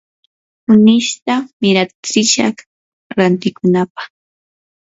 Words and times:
kunishta 0.63 1.35
miratsishaq 1.61 2.55
rantikunapaq. 3.17 3.99